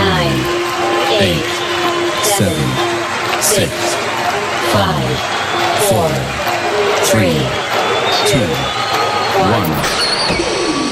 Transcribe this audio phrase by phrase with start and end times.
[0.00, 0.40] nine,
[1.20, 1.44] eight,
[2.24, 2.68] seven,
[3.40, 3.68] six,
[4.72, 5.16] five,
[5.88, 6.08] four,
[7.10, 7.36] three,
[8.30, 8.48] two,
[9.52, 9.72] one.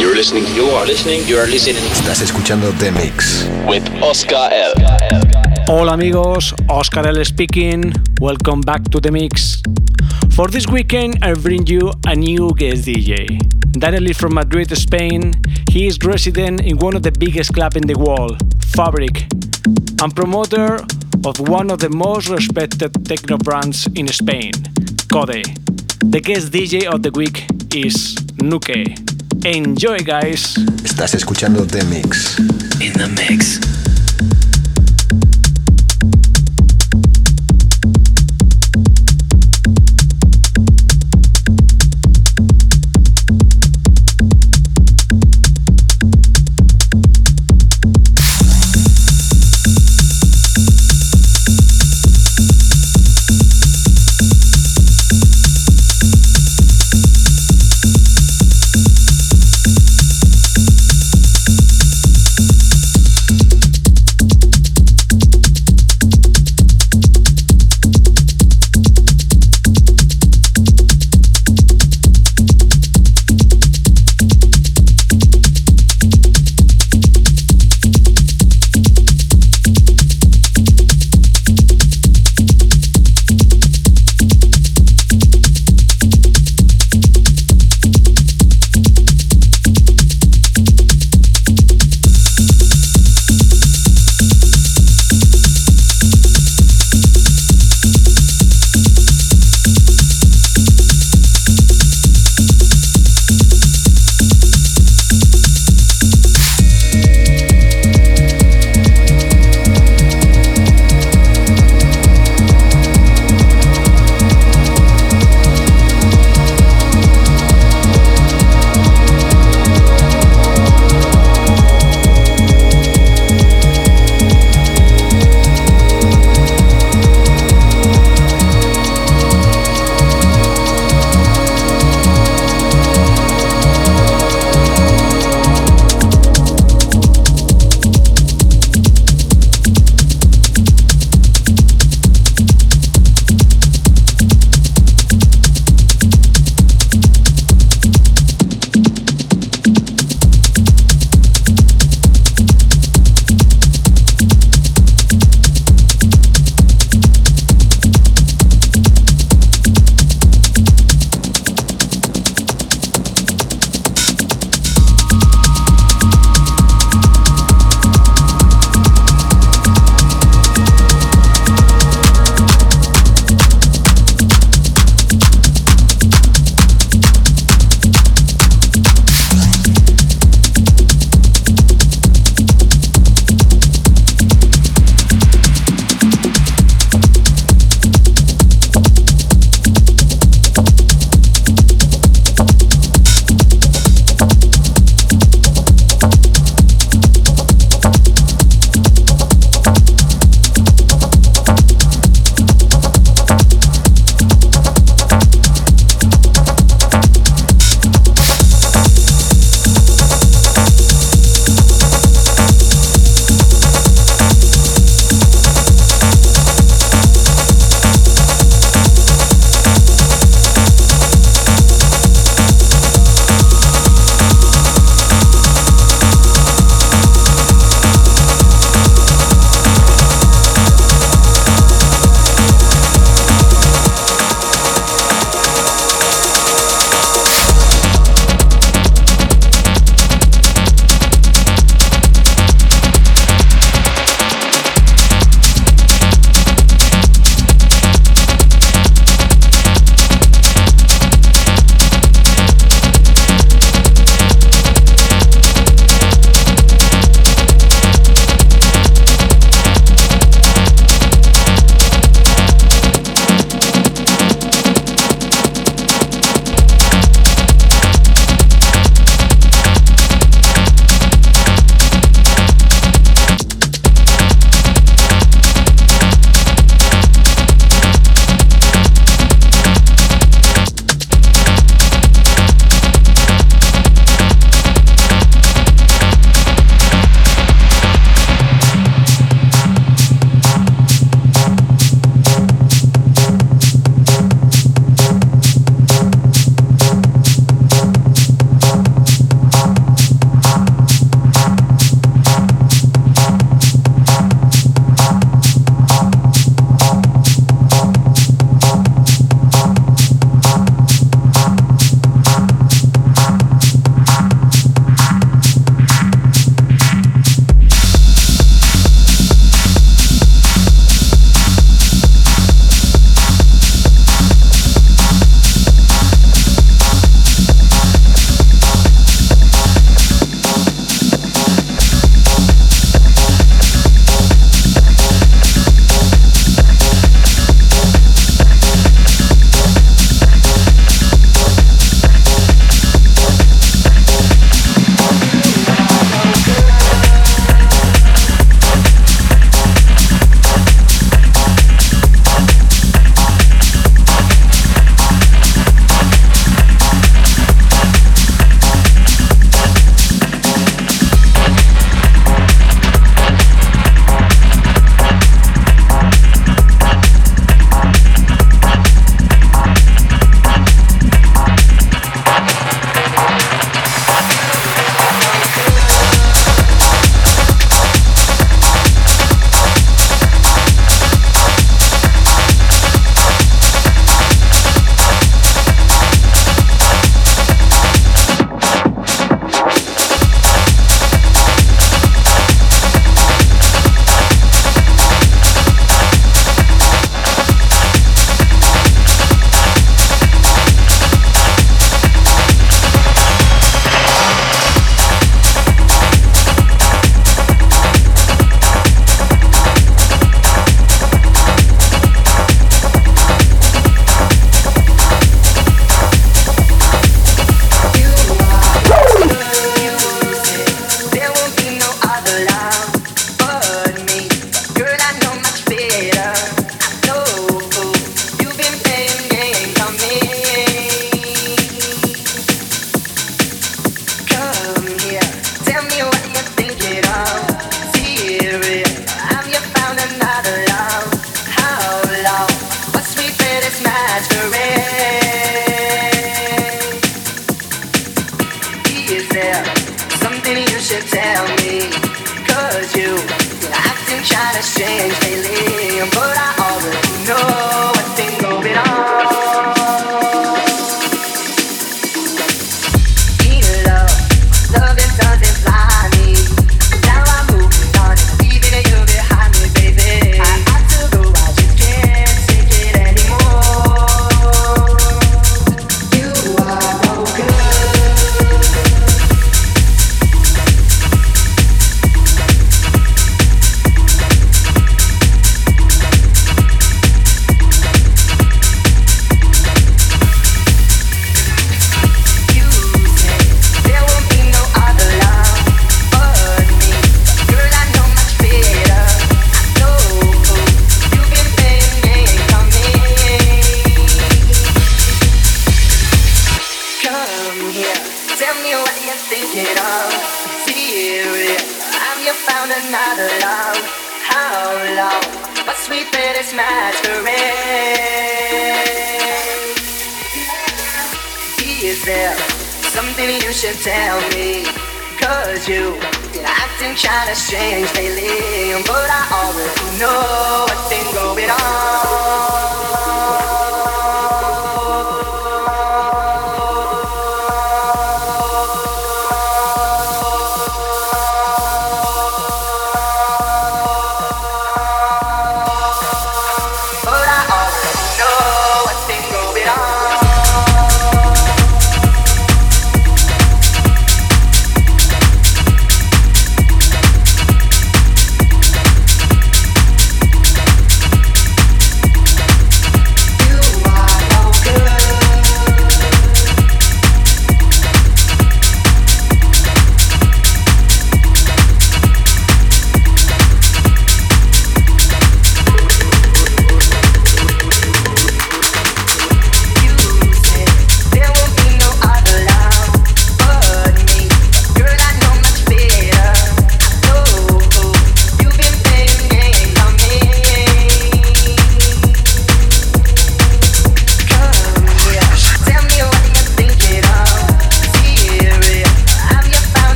[0.00, 3.46] You're listening, you are listening, you are listening Estás escuchando The Mix.
[3.68, 4.72] with Oscar L.
[5.66, 7.92] Hola amigos, Oscar L speaking.
[8.20, 9.62] Welcome back to the mix.
[10.34, 13.38] For this weekend, I bring you a new guest DJ.
[13.78, 15.32] Daniel from Madrid, Spain.
[15.70, 18.36] He is resident in one of the biggest clubs in the world,
[18.74, 19.28] Fabric,
[20.02, 20.84] and promoter
[21.24, 24.50] of one of the most respected techno brands in Spain,
[25.12, 25.44] Code.
[26.02, 28.98] The guest DJ of the week is Nuke.
[29.44, 30.56] Enjoy, guys!
[30.82, 32.38] Estás escuchando The Mix.
[32.80, 33.83] In the mix.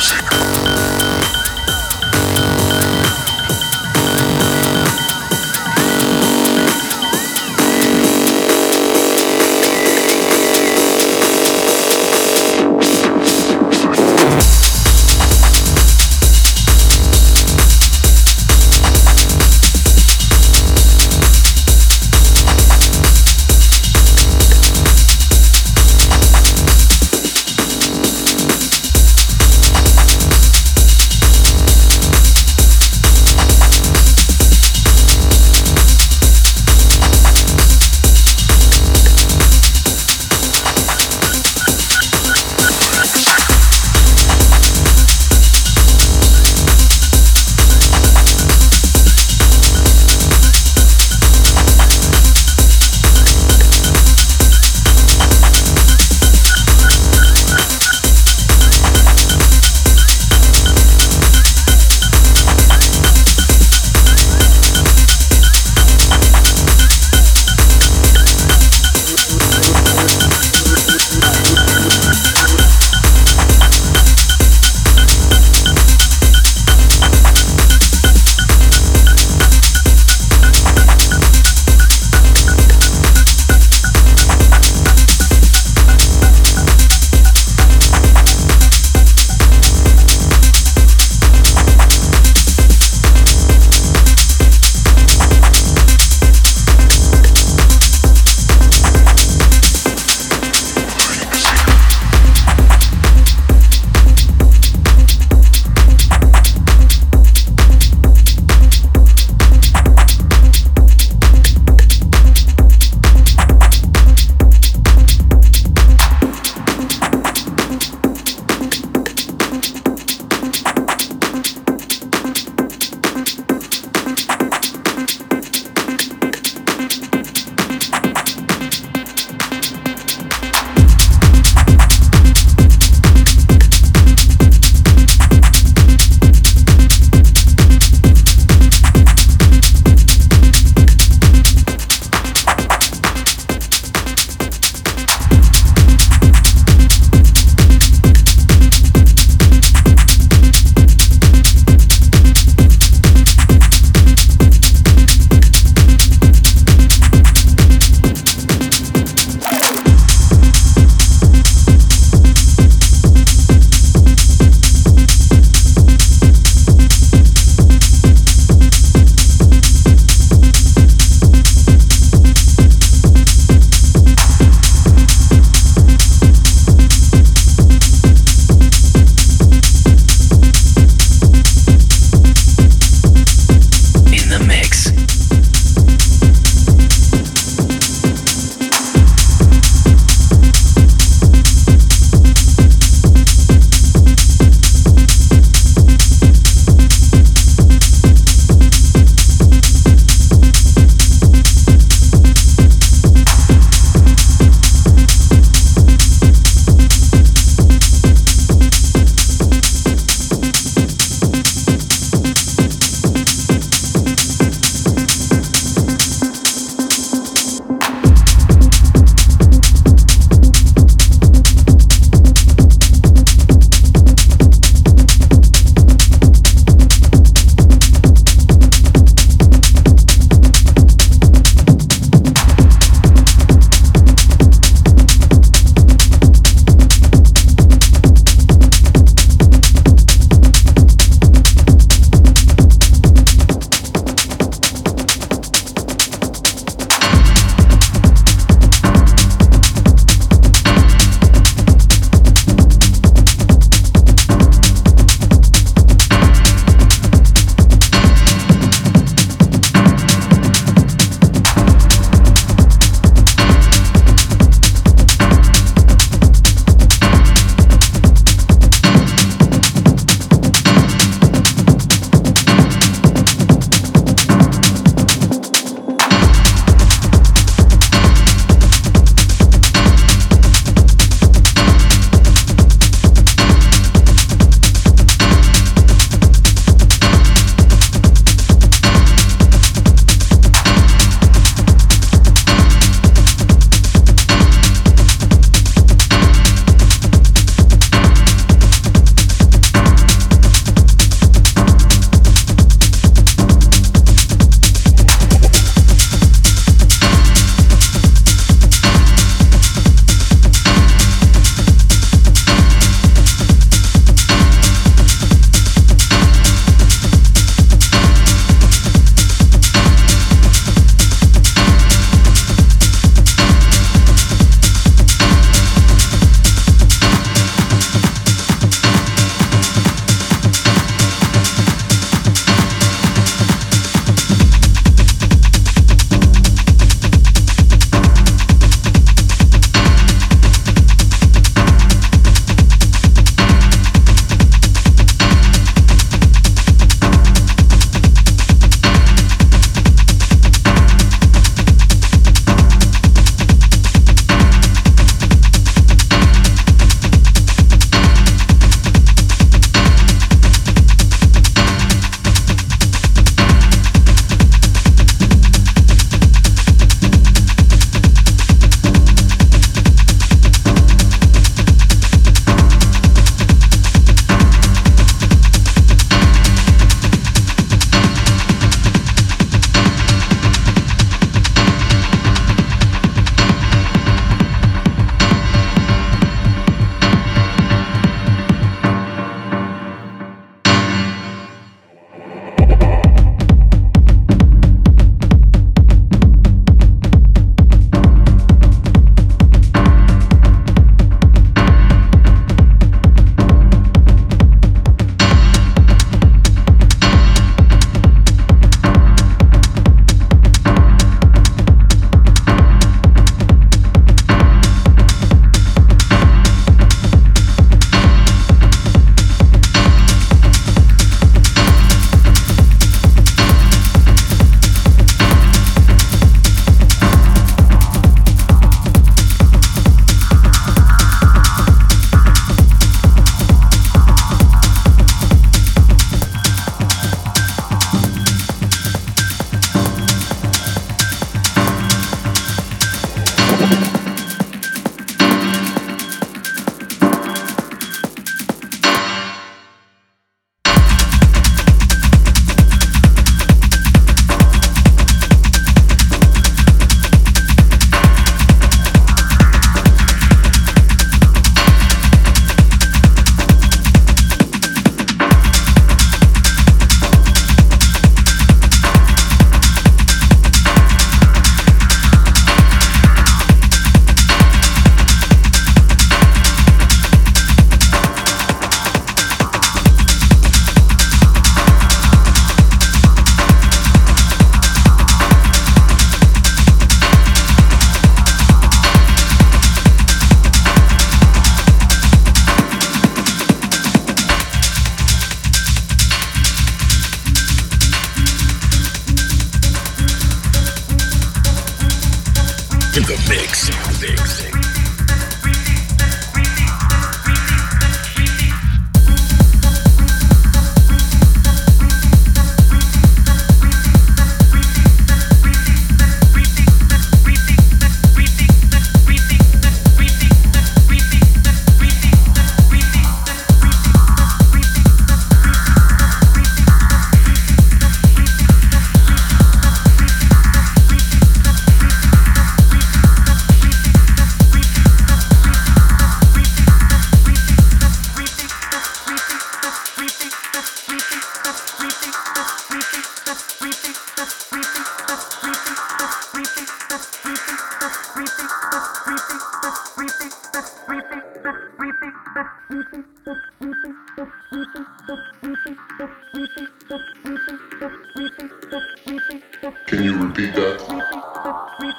[0.00, 0.29] Music.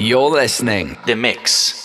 [0.00, 0.96] You're listening.
[1.04, 1.79] The Mix.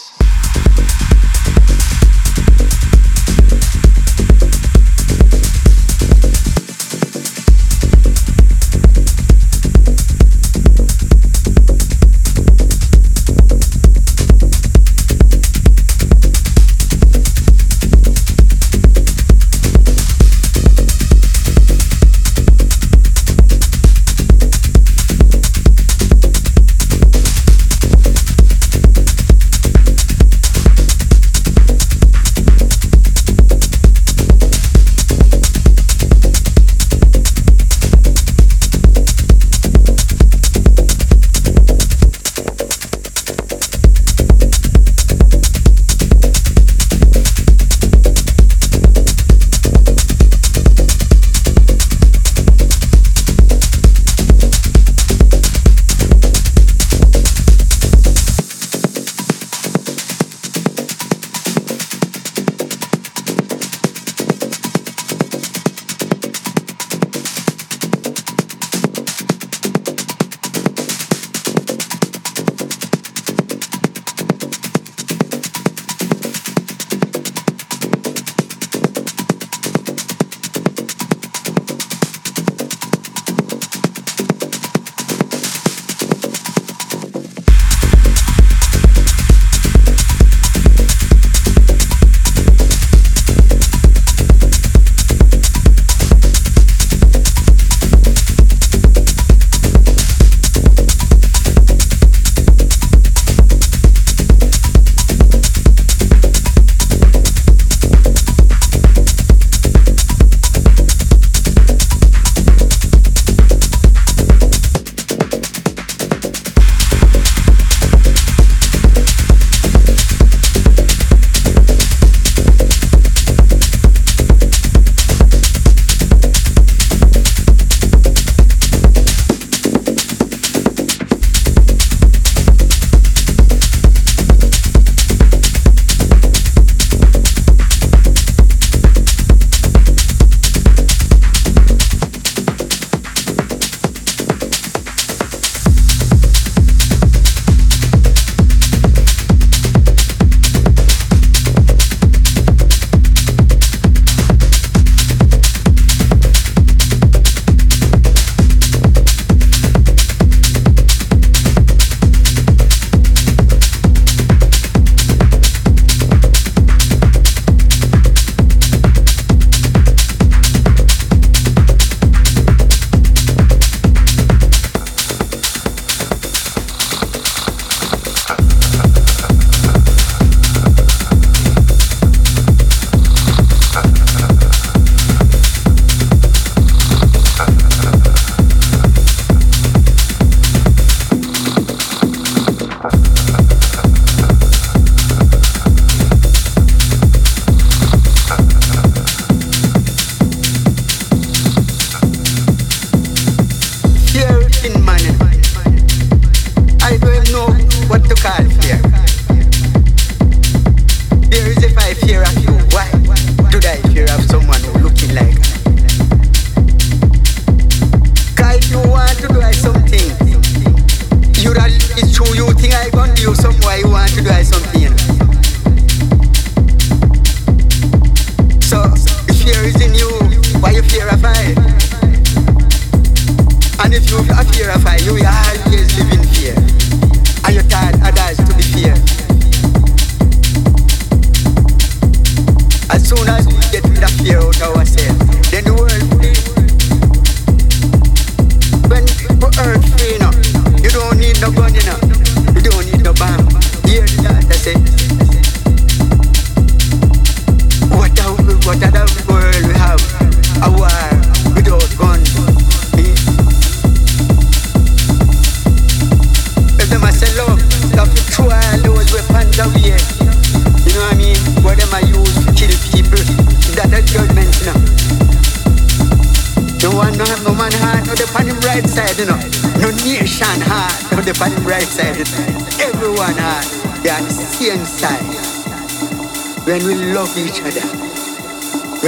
[287.16, 287.80] love each other,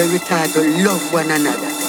[0.08, 1.87] we try to love one another.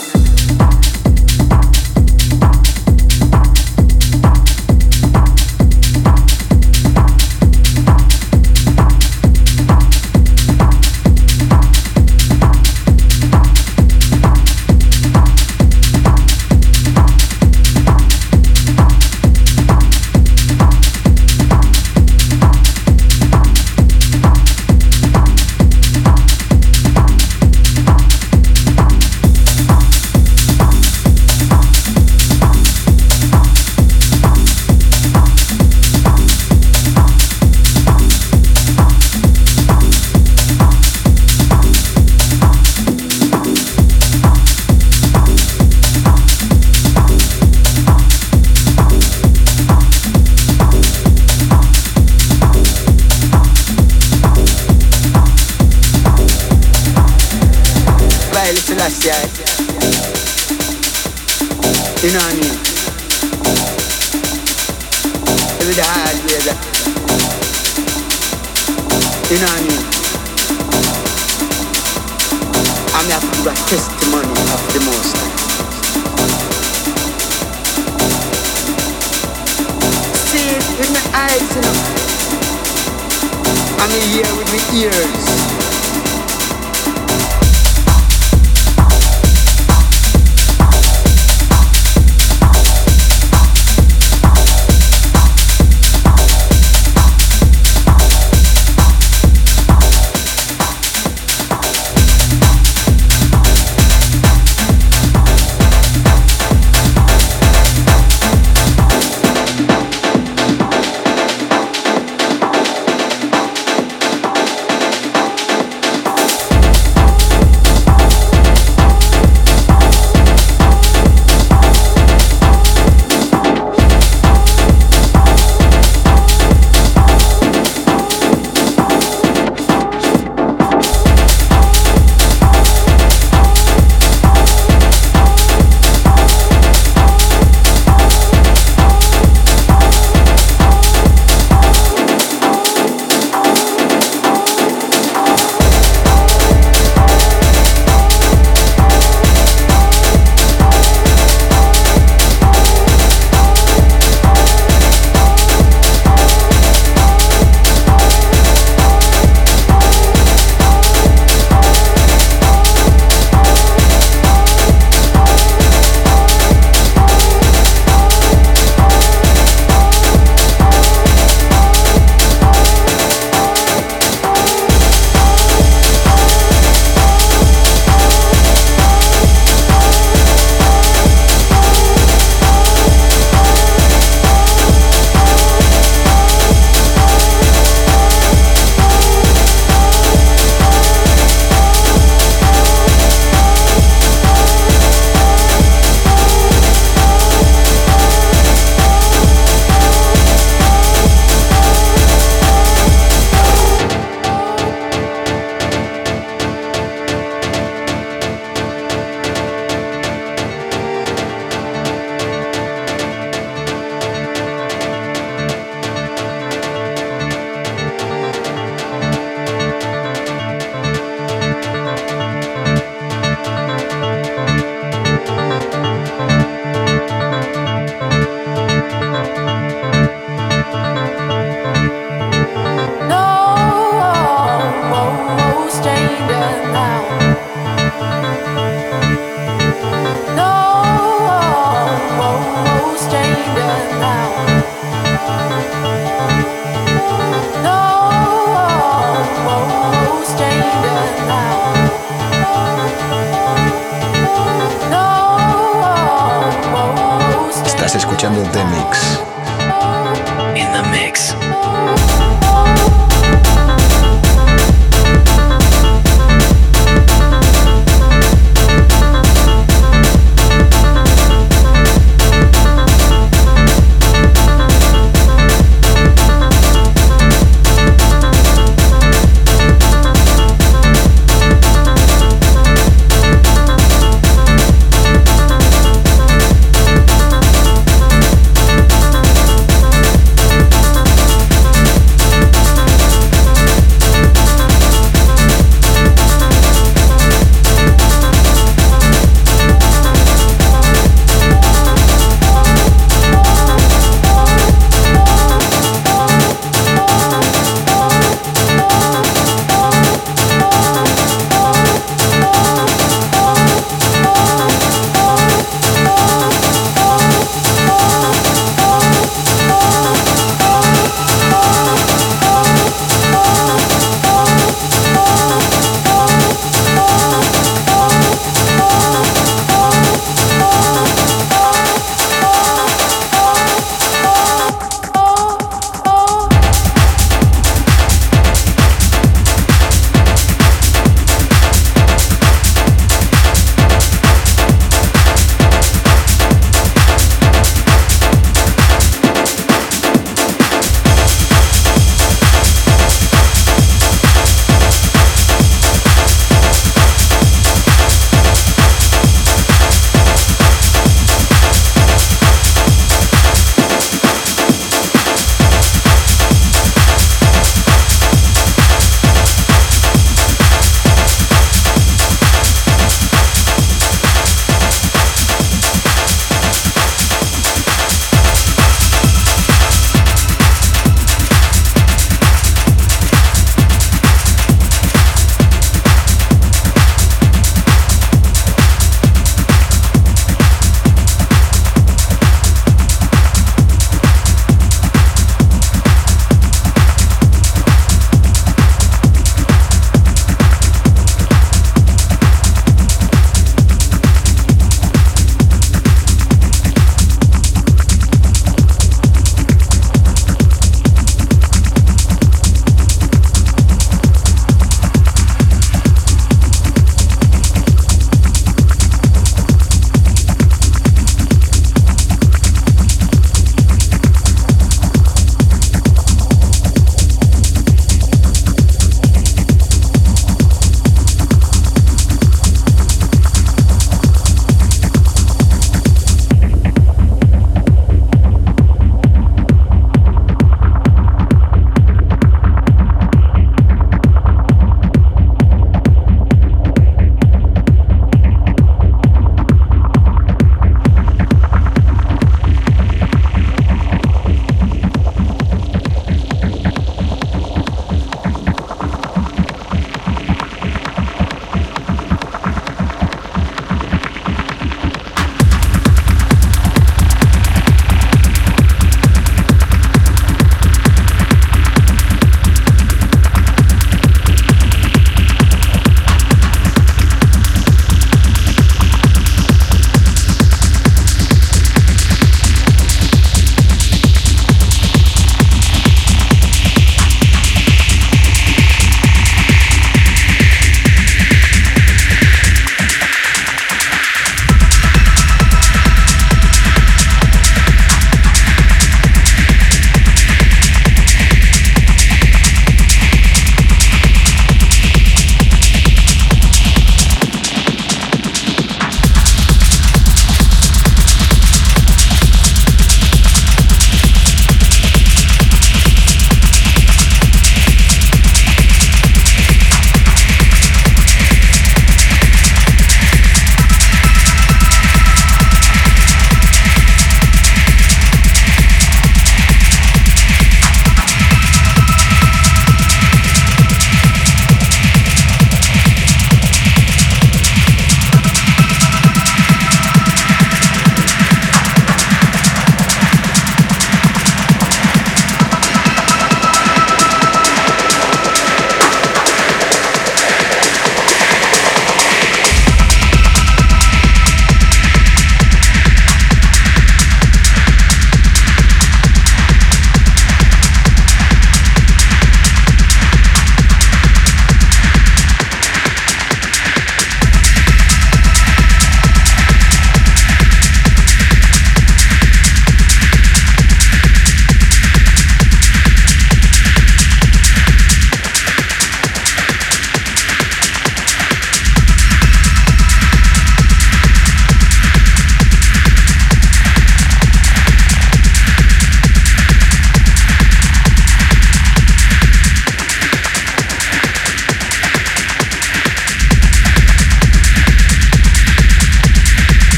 [260.82, 262.07] The mix.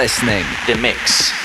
[0.00, 1.39] Listening The Mix.